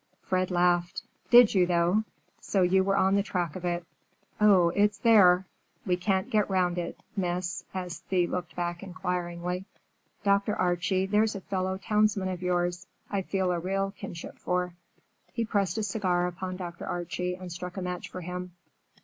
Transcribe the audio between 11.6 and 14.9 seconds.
townsman of yours I feel a real kinship for."